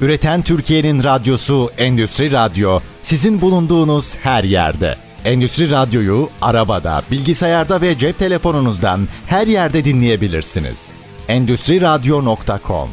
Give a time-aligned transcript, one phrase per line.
[0.00, 4.96] Üreten Türkiye'nin radyosu Endüstri Radyo sizin bulunduğunuz her yerde.
[5.24, 10.92] Endüstri Radyo'yu arabada, bilgisayarda ve cep telefonunuzdan her yerde dinleyebilirsiniz.
[11.28, 12.88] Endüstri Radyo.com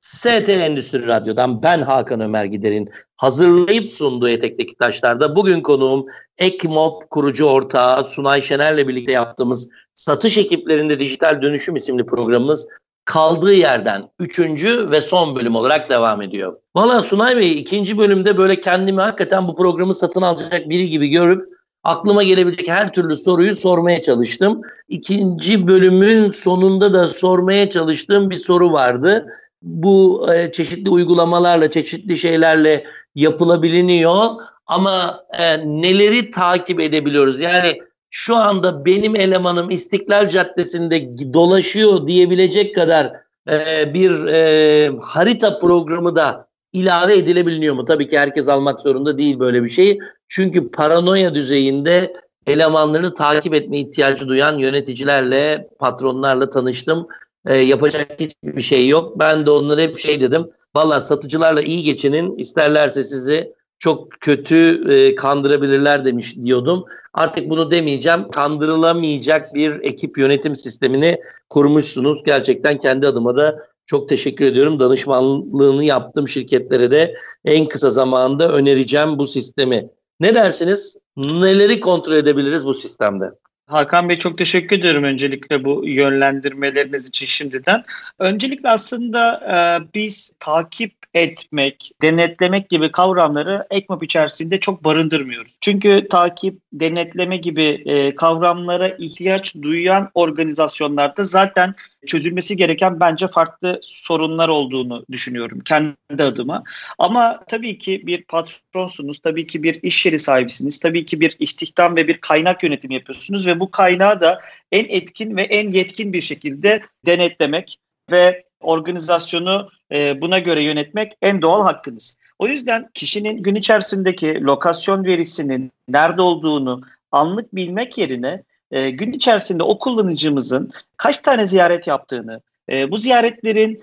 [0.00, 6.06] ST Endüstri Radyo'dan ben Hakan Ömer Gider'in hazırlayıp sunduğu Etekteki Taşlar'da bugün konuğum
[6.38, 12.66] Ekmop kurucu ortağı Sunay Şener'le birlikte yaptığımız Satış Ekiplerinde Dijital Dönüşüm isimli programımız
[13.06, 16.56] kaldığı yerden üçüncü ve son bölüm olarak devam ediyor.
[16.76, 21.44] Valla Sunay Bey ikinci bölümde böyle kendimi hakikaten bu programı satın alacak biri gibi görüp
[21.84, 24.60] aklıma gelebilecek her türlü soruyu sormaya çalıştım.
[24.88, 29.26] İkinci bölümün sonunda da sormaya çalıştığım bir soru vardı.
[29.62, 34.30] Bu e, çeşitli uygulamalarla, çeşitli şeylerle yapılabiliyor
[34.66, 37.40] ama e, neleri takip edebiliyoruz?
[37.40, 37.78] Yani
[38.10, 43.12] şu anda benim elemanım İstiklal Caddesi'nde dolaşıyor diyebilecek kadar
[43.50, 47.84] e, bir e, harita programı da ilave edilebiliyor mu?
[47.84, 49.98] Tabii ki herkes almak zorunda değil böyle bir şeyi.
[50.28, 52.12] Çünkü paranoya düzeyinde
[52.46, 57.06] elemanlarını takip etme ihtiyacı duyan yöneticilerle, patronlarla tanıştım.
[57.46, 59.18] E, yapacak hiçbir şey yok.
[59.18, 60.50] Ben de onlara hep şey dedim.
[60.76, 62.36] Valla satıcılarla iyi geçinin.
[62.36, 66.84] isterlerse sizi çok kötü e, kandırabilirler demiş diyordum.
[67.14, 68.30] Artık bunu demeyeceğim.
[68.30, 71.20] Kandırılamayacak bir ekip yönetim sistemini
[71.50, 72.22] kurmuşsunuz.
[72.24, 74.80] Gerçekten kendi adıma da çok teşekkür ediyorum.
[74.80, 77.14] Danışmanlığını yaptığım şirketlere de
[77.44, 79.88] en kısa zamanda önereceğim bu sistemi.
[80.20, 80.96] Ne dersiniz?
[81.16, 83.32] Neleri kontrol edebiliriz bu sistemde?
[83.66, 87.84] Hakan Bey çok teşekkür ederim öncelikle bu yönlendirmeleriniz için şimdiden.
[88.18, 89.58] Öncelikle aslında e,
[89.94, 95.56] biz takip etmek, denetlemek gibi kavramları ECMAP içerisinde çok barındırmıyoruz.
[95.60, 101.74] Çünkü takip, denetleme gibi e, kavramlara ihtiyaç duyan organizasyonlarda zaten
[102.06, 106.62] çözülmesi gereken bence farklı sorunlar olduğunu düşünüyorum kendi adıma.
[106.98, 111.96] Ama tabii ki bir patronsunuz, tabii ki bir iş yeri sahibisiniz, tabii ki bir istihdam
[111.96, 114.40] ve bir kaynak yönetimi yapıyorsunuz ve bu kaynağı da
[114.72, 117.78] en etkin ve en yetkin bir şekilde denetlemek
[118.10, 122.16] ve organizasyonu e, buna göre yönetmek en doğal hakkınız.
[122.38, 126.80] O yüzden kişinin gün içerisindeki lokasyon verisinin nerede olduğunu
[127.12, 132.40] anlık bilmek yerine e, gün içerisinde o kullanıcımızın kaç tane ziyaret yaptığını,
[132.70, 133.82] e, bu ziyaretlerin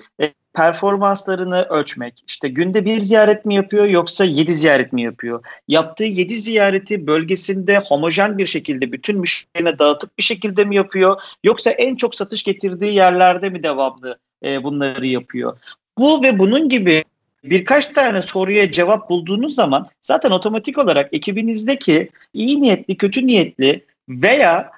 [0.54, 2.24] performanslarını ölçmek.
[2.28, 5.44] İşte günde bir ziyaret mi yapıyor yoksa yedi ziyaret mi yapıyor?
[5.68, 11.22] Yaptığı yedi ziyareti bölgesinde homojen bir şekilde bütün müşterine dağıtık bir şekilde mi yapıyor?
[11.44, 15.58] Yoksa en çok satış getirdiği yerlerde mi devamlı e, bunları yapıyor?
[15.98, 17.04] Bu ve bunun gibi
[17.44, 24.72] birkaç tane soruya cevap bulduğunuz zaman zaten otomatik olarak ekibinizdeki iyi niyetli, kötü niyetli veya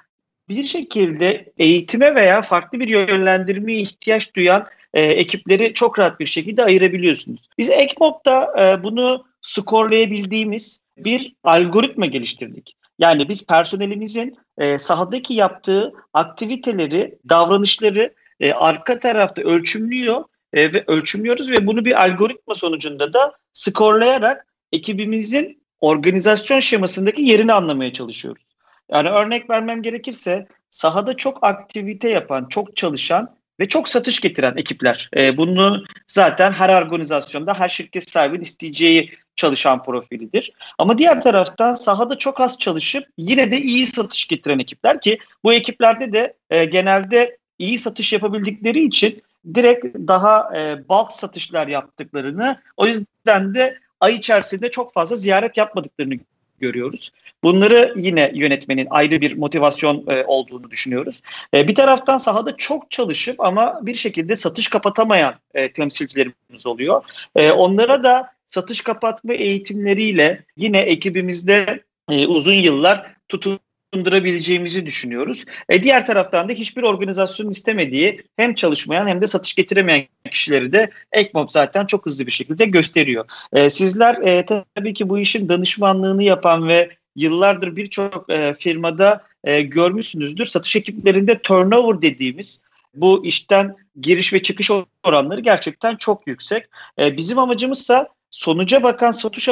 [0.48, 6.64] bir şekilde eğitime veya farklı bir yönlendirmeye ihtiyaç duyan e, ekipleri çok rahat bir şekilde
[6.64, 7.48] ayırabiliyorsunuz.
[7.58, 12.76] Biz Ekmob'da e, bunu skorlayabildiğimiz bir algoritma geliştirdik.
[12.98, 21.50] Yani biz personelimizin e, sahadaki yaptığı aktiviteleri, davranışları e, arka tarafta ölçümlüyor e, ve ölçümlüyoruz
[21.50, 28.44] ve bunu bir algoritma sonucunda da skorlayarak ekibimizin organizasyon şemasındaki yerini anlamaya çalışıyoruz.
[28.90, 35.10] Yani örnek vermem gerekirse sahada çok aktivite yapan, çok çalışan ve çok satış getiren ekipler.
[35.16, 40.52] E, bunu zaten her organizasyonda, her şirket sahibinin isteyeceği çalışan profilidir.
[40.78, 45.52] Ama diğer taraftan sahada çok az çalışıp yine de iyi satış getiren ekipler ki bu
[45.52, 49.22] ekiplerde de e, genelde iyi satış yapabildikleri için
[49.54, 56.14] direkt daha e, bulk satışlar yaptıklarını o yüzden de ay içerisinde çok fazla ziyaret yapmadıklarını
[56.60, 57.12] görüyoruz.
[57.42, 61.22] Bunları yine yönetmenin ayrı bir motivasyon e, olduğunu düşünüyoruz.
[61.54, 67.04] E, bir taraftan sahada çok çalışıp ama bir şekilde satış kapatamayan e, temsilcilerimiz oluyor.
[67.36, 73.60] E, onlara da satış kapatma eğitimleriyle yine ekibimizde e, uzun yıllar tutun
[73.94, 75.44] sundurabileceğimizi düşünüyoruz.
[75.68, 80.90] E, diğer taraftan da hiçbir organizasyonun istemediği hem çalışmayan hem de satış getiremeyen kişileri de
[81.12, 83.24] ECMOP zaten çok hızlı bir şekilde gösteriyor.
[83.52, 89.62] E, sizler e, tabii ki bu işin danışmanlığını yapan ve yıllardır birçok e, firmada e,
[89.62, 90.44] görmüşsünüzdür.
[90.44, 92.60] Satış ekiplerinde turnover dediğimiz
[92.94, 94.70] bu işten giriş ve çıkış
[95.04, 96.64] oranları gerçekten çok yüksek.
[96.98, 99.48] E, bizim amacımızsa sonuca bakan satış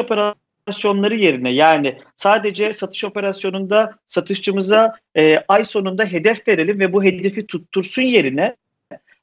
[0.64, 7.46] operasyonları yerine yani sadece satış operasyonunda satışçımıza e, ay sonunda hedef verelim ve bu hedefi
[7.46, 8.56] tuttursun yerine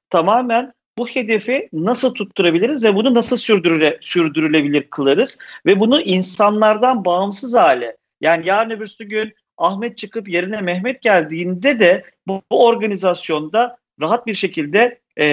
[0.09, 7.55] tamamen bu hedefi nasıl tutturabiliriz ve bunu nasıl sürdürüle, sürdürülebilir kılarız ve bunu insanlardan bağımsız
[7.55, 14.27] hale yani yarın öbürsü gün Ahmet çıkıp yerine Mehmet geldiğinde de bu, bu organizasyonda rahat
[14.27, 15.25] bir şekilde e,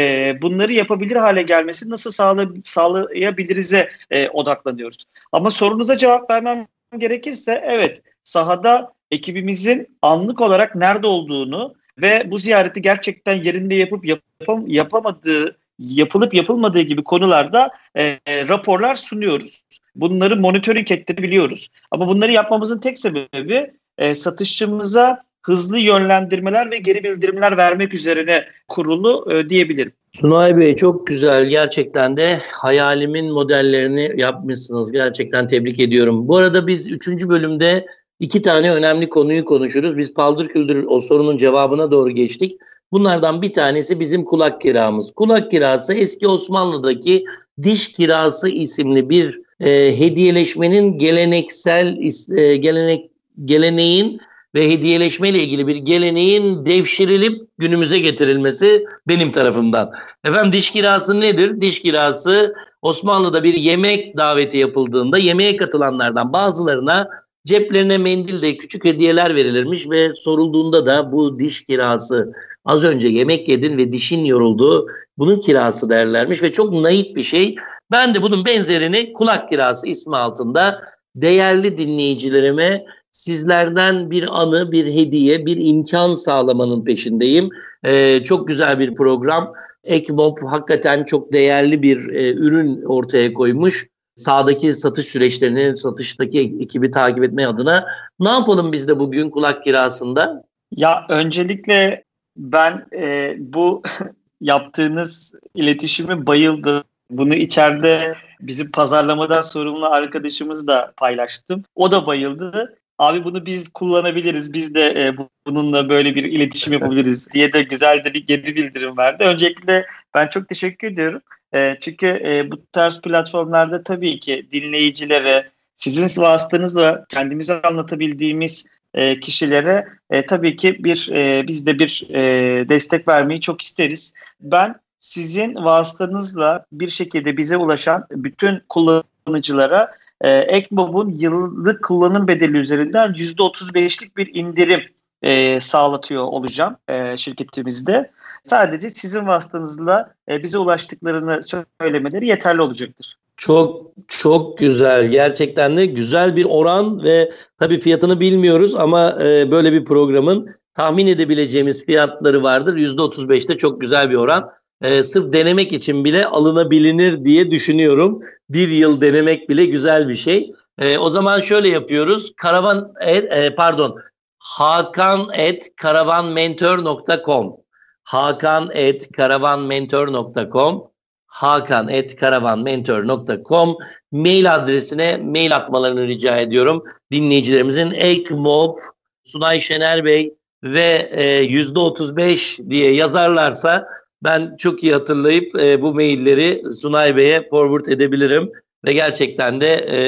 [0.42, 5.04] bunları yapabilir hale gelmesi nasıl sağla, sağlayabiliriz'e e, odaklanıyoruz.
[5.32, 6.66] Ama sorunuza cevap vermem
[6.98, 14.66] gerekirse evet sahada ekibimizin anlık olarak nerede olduğunu ve bu ziyareti gerçekten yerinde yapıp yapam,
[14.66, 19.62] yapamadığı yapılıp yapılmadığı gibi konularda e, raporlar sunuyoruz.
[19.96, 21.68] Bunları monitoring ettirebiliyoruz.
[21.90, 29.28] Ama bunları yapmamızın tek sebebi e, satışçımıza hızlı yönlendirmeler ve geri bildirimler vermek üzerine kurulu
[29.32, 29.92] e, diyebilirim.
[30.12, 31.46] Sunay Bey çok güzel.
[31.46, 34.92] Gerçekten de hayalimin modellerini yapmışsınız.
[34.92, 36.28] Gerçekten tebrik ediyorum.
[36.28, 37.86] Bu arada biz üçüncü bölümde
[38.20, 39.96] iki tane önemli konuyu konuşuruz.
[39.96, 42.60] Biz paldır küldür o sorunun cevabına doğru geçtik.
[42.92, 45.10] Bunlardan bir tanesi bizim kulak kiramız.
[45.10, 47.24] Kulak kirası eski Osmanlı'daki
[47.62, 51.98] diş kirası isimli bir e, hediyeleşmenin geleneksel
[52.36, 53.10] e, gelenek
[53.44, 54.20] geleneğin
[54.54, 59.90] ve hediyeleşme ile ilgili bir geleneğin devşirilip günümüze getirilmesi benim tarafımdan.
[60.24, 61.60] Efendim diş kirası nedir?
[61.60, 67.08] Diş kirası Osmanlı'da bir yemek daveti yapıldığında yemeğe katılanlardan bazılarına
[67.46, 72.32] ceplerine mendil de küçük hediyeler verilirmiş ve sorulduğunda da bu diş kirası
[72.64, 74.86] az önce yemek yedin ve dişin yoruldu
[75.18, 77.56] bunun kirası derlermiş ve çok naif bir şey.
[77.90, 80.82] Ben de bunun benzerini kulak kirası ismi altında
[81.16, 82.86] değerli dinleyicilerime
[83.18, 87.50] sizlerden bir anı, bir hediye, bir imkan sağlamanın peşindeyim.
[87.84, 89.52] Ee, çok güzel bir program.
[89.84, 93.86] Ekmob hakikaten çok değerli bir e, ürün ortaya koymuş.
[94.16, 97.86] Sağdaki satış süreçlerini, satıştaki ekibi takip etme adına.
[98.20, 100.44] Ne yapalım biz de bugün kulak kirasında?
[100.76, 102.04] Ya öncelikle
[102.36, 103.82] ben e, bu
[104.40, 106.84] yaptığınız iletişimi bayıldım.
[107.10, 111.62] Bunu içeride bizim pazarlamadan sorumlu arkadaşımız da paylaştım.
[111.74, 115.16] O da bayıldı abi bunu biz kullanabiliriz, biz de e,
[115.46, 119.24] bununla böyle bir iletişim yapabiliriz diye de güzel de bir geri bildirim verdi.
[119.24, 121.20] Öncelikle ben çok teşekkür ediyorum.
[121.54, 129.88] E, çünkü e, bu tarz platformlarda tabii ki dinleyicilere, sizin vasıtanızla kendimize anlatabildiğimiz e, kişilere
[130.10, 134.12] e, tabii ki bir e, biz de bir e, destek vermeyi çok isteriz.
[134.40, 143.12] Ben sizin vasıtanızla bir şekilde bize ulaşan bütün kullanıcılara e, Ekmob'un yıllık kullanım bedeli üzerinden
[143.12, 144.80] %35'lik bir indirim
[145.22, 148.10] e, sağlatıyor olacağım e, şirketimizde.
[148.44, 151.40] Sadece sizin vasıtanızla e, bize ulaştıklarını
[151.80, 153.18] söylemeleri yeterli olacaktır.
[153.36, 155.08] Çok çok güzel.
[155.08, 161.06] Gerçekten de güzel bir oran ve tabii fiyatını bilmiyoruz ama e, böyle bir programın tahmin
[161.06, 162.76] edebileceğimiz fiyatları vardır.
[162.76, 164.50] %35'te çok güzel bir oran
[164.82, 168.20] e, sırf denemek için bile alınabilir diye düşünüyorum.
[168.50, 170.52] Bir yıl denemek bile güzel bir şey.
[170.78, 172.32] E, o zaman şöyle yapıyoruz.
[172.36, 173.98] Karavan et, e, pardon
[174.38, 177.56] Hakan et karavanmentor.com
[178.02, 180.90] Hakan et karavanmentor.com
[181.26, 183.76] Hakan et karavanmentor.com
[184.12, 186.84] mail adresine mail atmalarını rica ediyorum.
[187.12, 188.78] Dinleyicilerimizin Ekmob,
[189.24, 193.88] Sunay Şener Bey ve e, %35 diye yazarlarsa
[194.22, 198.52] ben çok iyi hatırlayıp e, bu mailleri Sunay Bey'e forward edebilirim.
[198.86, 199.98] Ve gerçekten de e,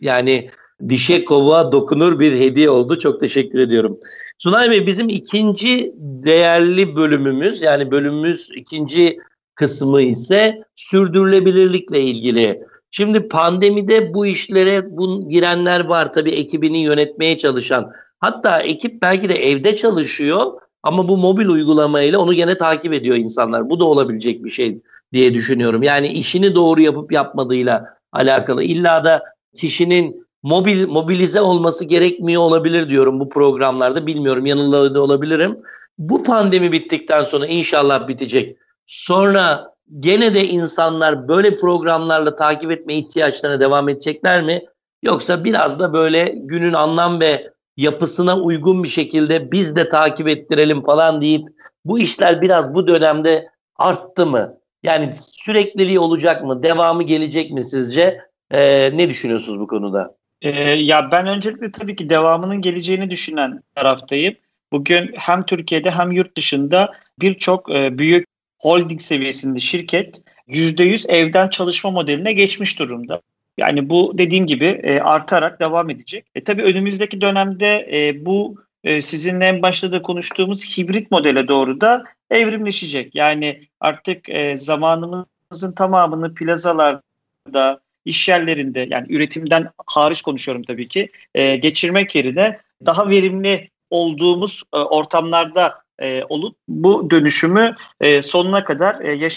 [0.00, 0.50] yani
[0.88, 2.98] dişe kovuğa dokunur bir hediye oldu.
[2.98, 3.98] Çok teşekkür ediyorum.
[4.38, 9.18] Sunay Bey bizim ikinci değerli bölümümüz yani bölümümüz ikinci
[9.54, 12.62] kısmı ise sürdürülebilirlikle ilgili.
[12.90, 17.92] Şimdi pandemide bu işlere bu girenler var tabii ekibini yönetmeye çalışan.
[18.18, 20.52] Hatta ekip belki de evde çalışıyor
[20.86, 23.70] ama bu mobil uygulamayla onu gene takip ediyor insanlar.
[23.70, 24.80] Bu da olabilecek bir şey
[25.12, 25.82] diye düşünüyorum.
[25.82, 28.62] Yani işini doğru yapıp yapmadığıyla alakalı.
[28.62, 29.22] İlla da
[29.56, 34.06] kişinin mobil mobilize olması gerekmiyor olabilir diyorum bu programlarda.
[34.06, 35.58] Bilmiyorum yanılıyor olabilirim.
[35.98, 38.56] Bu pandemi bittikten sonra inşallah bitecek.
[38.86, 44.62] Sonra gene de insanlar böyle programlarla takip etme ihtiyaçlarına devam edecekler mi?
[45.02, 50.82] Yoksa biraz da böyle günün anlam ve yapısına uygun bir şekilde biz de takip ettirelim
[50.82, 51.48] falan deyip
[51.84, 54.58] bu işler biraz bu dönemde arttı mı?
[54.82, 56.62] Yani sürekliliği olacak mı?
[56.62, 58.20] Devamı gelecek mi sizce?
[58.50, 60.16] Ee, ne düşünüyorsunuz bu konuda?
[60.42, 64.34] Ee, ya ben öncelikle tabii ki devamının geleceğini düşünen taraftayım.
[64.72, 68.26] Bugün hem Türkiye'de hem yurt dışında birçok e, büyük
[68.58, 73.20] holding seviyesinde şirket %100 evden çalışma modeline geçmiş durumda.
[73.56, 76.26] Yani bu dediğim gibi e, artarak devam edecek.
[76.34, 81.80] E, tabii önümüzdeki dönemde e, bu e, sizinle en başta da konuştuğumuz hibrit modele doğru
[81.80, 83.14] da evrimleşecek.
[83.14, 91.56] Yani artık e, zamanımızın tamamını plazalarda, iş yerlerinde yani üretimden hariç konuşuyorum tabii ki e,
[91.56, 99.30] geçirmek yerine daha verimli olduğumuz e, ortamlarda e, olup bu dönüşümü e, sonuna kadar e,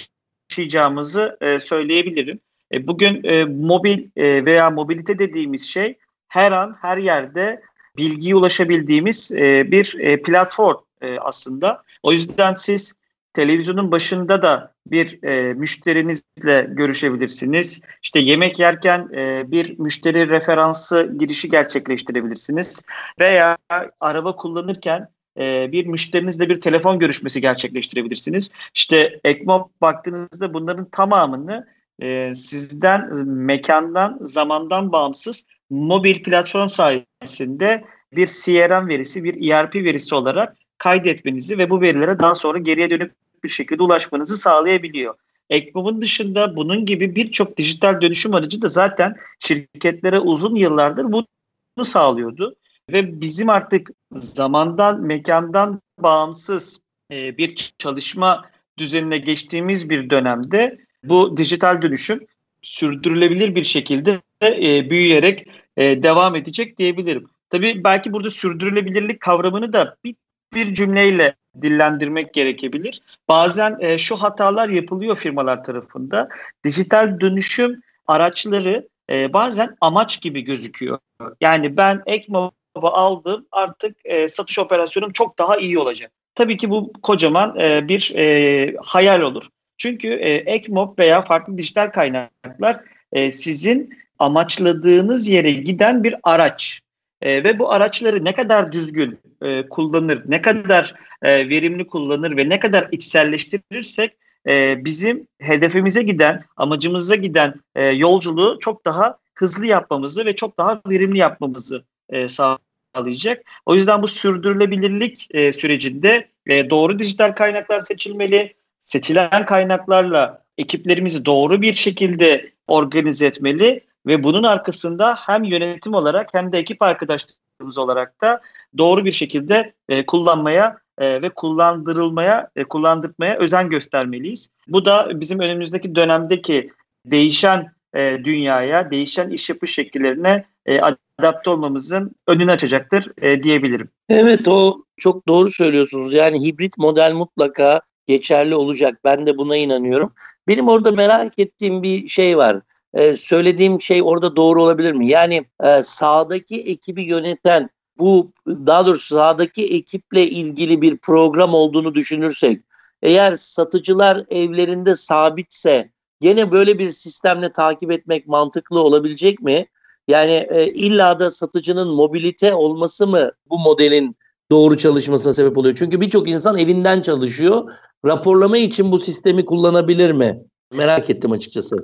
[0.50, 2.40] yaşayacağımızı e, söyleyebilirim.
[2.74, 5.98] E, bugün e, mobil e, veya mobilite dediğimiz şey
[6.28, 7.62] her an her yerde
[7.98, 11.84] bilgiye ulaşabildiğimiz e, bir e, platform e, aslında.
[12.04, 12.94] O yüzden siz
[13.34, 17.82] televizyonun başında da bir e, müşterinizle görüşebilirsiniz.
[18.04, 22.82] İşte yemek yerken e, bir müşteri referansı girişi gerçekleştirebilirsiniz.
[23.20, 23.58] Veya
[24.00, 25.08] araba kullanırken
[25.40, 28.52] e, bir müşterinizle bir telefon görüşmesi gerçekleştirebilirsiniz.
[28.76, 31.68] İşte Ekmop baktığınızda bunların tamamını
[32.02, 40.58] e, sizden mekandan, zamandan bağımsız mobil platform sayesinde bir CRM verisi, bir ERP verisi olarak
[40.78, 43.12] kaydetmenizi ve bu verilere daha sonra geriye dönük
[43.44, 45.16] bir şekilde ulaşmanızı sağlayabiliyor.
[45.50, 52.56] Ekmob'un dışında bunun gibi birçok dijital dönüşüm aracı da zaten şirketlere uzun yıllardır bunu sağlıyordu.
[52.92, 58.46] Ve bizim artık zamandan, mekandan bağımsız e, bir çalışma
[58.78, 62.28] düzenine geçtiğimiz bir dönemde bu dijital dönüşüm
[62.62, 67.28] sürdürülebilir bir şekilde e, büyüyerek e, devam edecek diyebilirim.
[67.50, 70.16] Tabii belki burada sürdürülebilirlik kavramını da bir,
[70.54, 73.02] bir cümleyle dillendirmek gerekebilir.
[73.28, 76.30] Bazen e, şu hatalar yapılıyor firmalar tarafında.
[76.66, 81.00] Dijital dönüşüm araçları e, bazen amaç gibi gözüküyor.
[81.42, 86.12] Yani ben Ekmob'a aldım artık e, satış operasyonum çok daha iyi olacak.
[86.36, 89.50] Tabii ki bu kocaman e, bir e, hayal olur.
[89.80, 92.80] Çünkü e, Ekmob veya farklı dijital kaynaklar
[93.12, 96.82] e, sizin amaçladığınız yere giden bir araç.
[97.22, 102.50] E, ve bu araçları ne kadar düzgün e, kullanır, ne kadar e, verimli kullanır ve
[102.50, 104.14] ne kadar içselleştirirsek
[104.48, 110.82] e, bizim hedefimize giden, amacımıza giden e, yolculuğu çok daha hızlı yapmamızı ve çok daha
[110.90, 113.44] verimli yapmamızı e, sağlayacak.
[113.66, 118.54] O yüzden bu sürdürülebilirlik e, sürecinde e, doğru dijital kaynaklar seçilmeli,
[118.90, 126.52] seçilen kaynaklarla ekiplerimizi doğru bir şekilde organize etmeli ve bunun arkasında hem yönetim olarak hem
[126.52, 128.42] de ekip arkadaşlarımız olarak da
[128.78, 134.50] doğru bir şekilde e, kullanmaya e, ve kullandırılmaya, e, kullandırmaya özen göstermeliyiz.
[134.68, 136.72] Bu da bizim önümüzdeki dönemdeki
[137.06, 140.82] değişen e, dünyaya, değişen iş yapış şekillerine e,
[141.20, 143.90] adapte olmamızın önünü açacaktır e, diyebilirim.
[144.10, 146.14] Evet o çok doğru söylüyorsunuz.
[146.14, 149.00] Yani hibrit model mutlaka geçerli olacak.
[149.04, 150.14] Ben de buna inanıyorum.
[150.48, 152.62] Benim orada merak ettiğim bir şey var.
[152.94, 155.08] Ee, söylediğim şey orada doğru olabilir mi?
[155.08, 162.62] Yani e, sahadaki ekibi yöneten bu daha doğrusu sahadaki ekiple ilgili bir program olduğunu düşünürsek
[163.02, 165.90] eğer satıcılar evlerinde sabitse
[166.22, 169.66] gene böyle bir sistemle takip etmek mantıklı olabilecek mi?
[170.08, 174.16] Yani e, illa da satıcının mobilite olması mı bu modelin
[174.52, 175.76] doğru çalışmasına sebep oluyor?
[175.76, 177.72] Çünkü birçok insan evinden çalışıyor.
[178.06, 180.40] Raporlama için bu sistemi kullanabilir mi?
[180.74, 181.76] Merak ettim açıkçası.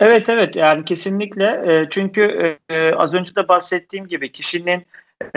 [0.00, 4.86] Evet evet yani kesinlikle e, çünkü e, az önce de bahsettiğim gibi kişinin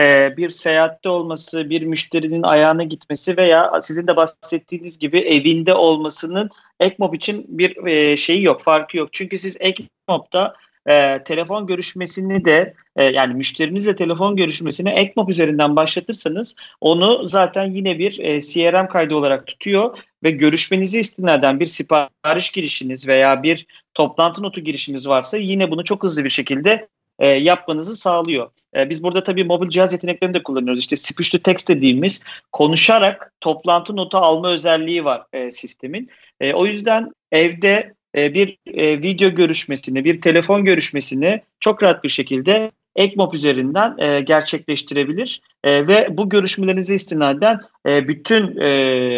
[0.00, 6.50] e, bir seyahatte olması, bir müşterinin ayağına gitmesi veya sizin de bahsettiğiniz gibi evinde olmasının
[6.80, 9.08] Ekmob için bir e, şeyi yok, farkı yok.
[9.12, 10.54] Çünkü siz Ekmob'da
[10.88, 17.98] e, telefon görüşmesini de e, yani müşterinizle telefon görüşmesini Ekmop üzerinden başlatırsanız onu zaten yine
[17.98, 24.42] bir e, CRM kaydı olarak tutuyor ve görüşmenizi istinaden bir sipariş girişiniz veya bir toplantı
[24.42, 28.50] notu girişiniz varsa yine bunu çok hızlı bir şekilde e, yapmanızı sağlıyor.
[28.76, 30.80] E, biz burada tabii mobil cihaz yeteneklerini de kullanıyoruz.
[30.80, 36.10] İşte speech to text dediğimiz konuşarak toplantı notu alma özelliği var e, sistemin.
[36.40, 42.08] E, o yüzden evde e, bir e, video görüşmesini, bir telefon görüşmesini çok rahat bir
[42.08, 48.60] şekilde ECMOP üzerinden e, gerçekleştirebilir ve bu görüşmelerinize istinaden bütün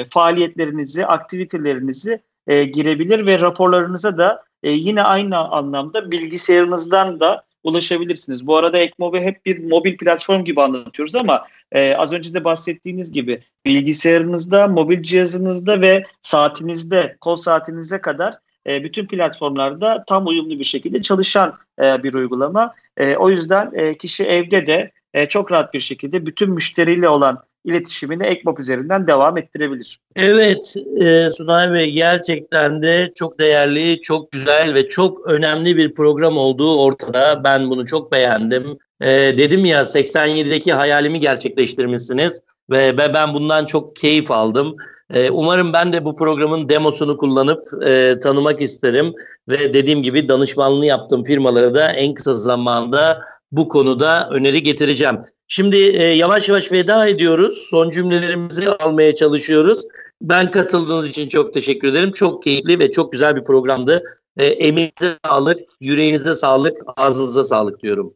[0.04, 8.46] faaliyetlerinizi, aktivitelerinizi girebilir ve raporlarınıza da yine aynı anlamda bilgisayarınızdan da ulaşabilirsiniz.
[8.46, 13.12] Bu arada Ekmob'u hep bir mobil platform gibi anlatıyoruz ama e, az önce de bahsettiğiniz
[13.12, 18.34] gibi bilgisayarınızda, mobil cihazınızda ve saatinizde, kol saatinize kadar
[18.66, 22.74] e, bütün platformlarda tam uyumlu bir şekilde çalışan e, bir uygulama.
[22.96, 27.42] E, o yüzden e, kişi evde de e, çok rahat bir şekilde bütün müşteriyle olan
[27.64, 30.00] iletişimini Ekmop üzerinden devam ettirebilir.
[30.16, 36.36] Evet e, Sunay Bey gerçekten de çok değerli, çok güzel ve çok önemli bir program
[36.36, 37.44] olduğu ortada.
[37.44, 38.78] Ben bunu çok beğendim.
[39.00, 42.40] E, dedim ya 87'deki hayalimi gerçekleştirmişsiniz
[42.70, 44.76] ve, ve ben bundan çok keyif aldım.
[45.14, 49.14] E, umarım ben de bu programın demosunu kullanıp e, tanımak isterim
[49.48, 55.18] ve dediğim gibi danışmanlığı yaptığım firmalara da en kısa zamanda bu konuda öneri getireceğim.
[55.48, 57.66] Şimdi e, yavaş yavaş veda ediyoruz.
[57.70, 59.82] Son cümlelerimizi almaya çalışıyoruz.
[60.22, 62.12] Ben katıldığınız için çok teşekkür ederim.
[62.12, 64.02] Çok keyifli ve çok güzel bir programdı.
[64.36, 68.14] E, emeğinize sağlık, yüreğinize sağlık, ağzınıza sağlık diyorum.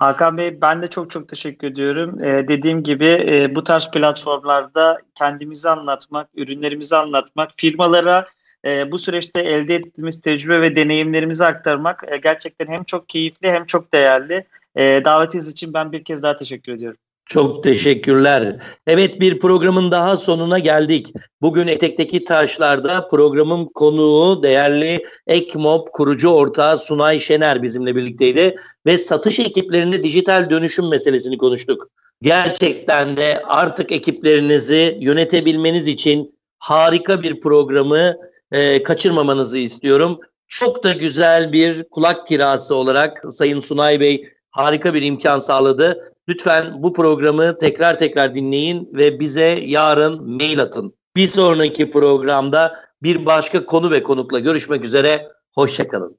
[0.00, 2.24] Hakan Bey ben de çok çok teşekkür ediyorum.
[2.24, 8.26] Ee, dediğim gibi e, bu tarz platformlarda kendimizi anlatmak, ürünlerimizi anlatmak, firmalara
[8.64, 13.66] e, bu süreçte elde ettiğimiz tecrübe ve deneyimlerimizi aktarmak e, gerçekten hem çok keyifli hem
[13.66, 14.46] çok değerli.
[14.76, 16.98] E, davetiniz için ben bir kez daha teşekkür ediyorum.
[17.26, 18.62] Çok teşekkürler.
[18.86, 21.12] Evet bir programın daha sonuna geldik.
[21.42, 28.54] Bugün Etek'teki Taşlar'da programın konuğu değerli Ekmop kurucu ortağı Sunay Şener bizimle birlikteydi.
[28.86, 31.88] Ve satış ekiplerinde dijital dönüşüm meselesini konuştuk.
[32.22, 38.16] Gerçekten de artık ekiplerinizi yönetebilmeniz için harika bir programı
[38.52, 40.18] e, kaçırmamanızı istiyorum.
[40.48, 46.14] Çok da güzel bir kulak kirası olarak Sayın Sunay Bey harika bir imkan sağladı.
[46.28, 50.94] Lütfen bu programı tekrar tekrar dinleyin ve bize yarın mail atın.
[51.16, 55.28] Bir sonraki programda bir başka konu ve konukla görüşmek üzere.
[55.54, 56.18] Hoşçakalın.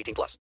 [0.00, 0.38] 18 plus.